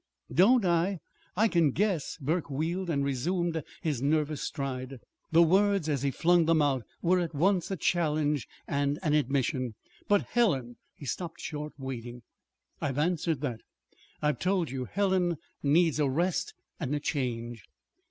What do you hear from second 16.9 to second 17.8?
a change."